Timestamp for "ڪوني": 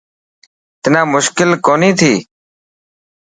1.65-1.91